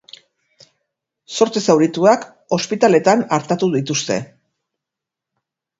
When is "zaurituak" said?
1.67-2.25